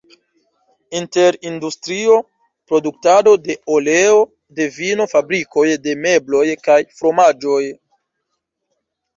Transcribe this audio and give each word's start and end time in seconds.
Inter 0.99 1.33
industrio, 1.49 2.15
produktado 2.71 3.35
de 3.43 3.53
oleo, 3.75 4.17
de 4.61 4.67
vino, 4.79 5.09
fabrikoj 5.15 5.69
de 5.85 5.97
mebloj 6.07 6.47
kaj 6.69 6.79
fromaĝoj. 6.99 7.63